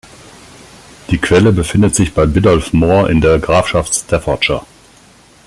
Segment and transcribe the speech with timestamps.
[1.11, 4.63] Die Quelle befindet sich bei Biddulph Moor in der Grafschaft Staffordshire.